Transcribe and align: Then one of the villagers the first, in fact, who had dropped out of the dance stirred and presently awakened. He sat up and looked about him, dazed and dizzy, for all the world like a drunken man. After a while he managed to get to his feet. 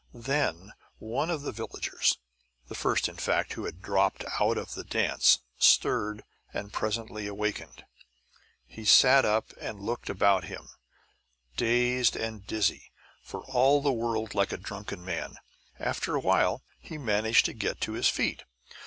Then 0.15 0.73
one 0.97 1.29
of 1.29 1.43
the 1.43 1.51
villagers 1.51 2.17
the 2.67 2.73
first, 2.73 3.07
in 3.07 3.17
fact, 3.17 3.53
who 3.53 3.65
had 3.65 3.83
dropped 3.83 4.23
out 4.39 4.57
of 4.57 4.73
the 4.73 4.83
dance 4.83 5.41
stirred 5.59 6.23
and 6.51 6.73
presently 6.73 7.27
awakened. 7.27 7.85
He 8.65 8.83
sat 8.83 9.25
up 9.25 9.53
and 9.61 9.79
looked 9.79 10.09
about 10.09 10.45
him, 10.45 10.69
dazed 11.55 12.15
and 12.15 12.47
dizzy, 12.47 12.91
for 13.21 13.41
all 13.45 13.79
the 13.79 13.93
world 13.93 14.33
like 14.33 14.51
a 14.51 14.57
drunken 14.57 15.05
man. 15.05 15.35
After 15.79 16.15
a 16.15 16.19
while 16.19 16.63
he 16.79 16.97
managed 16.97 17.45
to 17.45 17.53
get 17.53 17.79
to 17.81 17.91
his 17.93 18.07
feet. 18.09 18.41